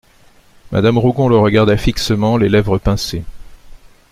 Madame 0.71 0.97
Rougon 0.97 1.27
le 1.27 1.37
regarda 1.37 1.77
fixement, 1.77 2.35
les 2.35 2.49
lèvres 2.49 2.79
pincées. 2.79 3.23